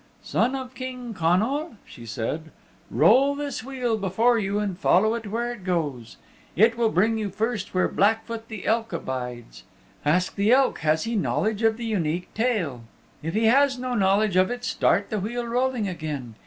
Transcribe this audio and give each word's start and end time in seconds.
"Son 0.23 0.55
of 0.55 0.73
King 0.73 1.13
Connal," 1.13 1.75
she 1.85 2.07
said, 2.07 2.49
"roll 2.89 3.35
this 3.35 3.63
wheel 3.63 3.97
before 3.99 4.39
you 4.39 4.57
and 4.57 4.75
follow 4.79 5.13
it 5.13 5.27
where 5.29 5.51
it 5.51 5.63
goes. 5.63 6.17
It 6.55 6.75
will 6.75 6.89
bring 6.89 7.19
you 7.19 7.29
first 7.29 7.75
where 7.75 7.87
Blackfoot 7.87 8.47
the 8.47 8.65
Elk 8.65 8.93
abides. 8.93 9.63
Ask 10.03 10.33
the 10.35 10.51
Elk 10.51 10.79
has 10.79 11.03
he 11.03 11.15
knowledge 11.15 11.61
of 11.61 11.77
the 11.77 11.85
Unique 11.85 12.33
Tale. 12.33 12.81
If 13.21 13.35
he 13.35 13.45
has 13.45 13.77
no 13.77 13.93
knowledge 13.93 14.37
of 14.37 14.49
it 14.49 14.65
start 14.65 15.11
the 15.11 15.19
wheel 15.19 15.45
rolling 15.45 15.87
again. 15.87 16.33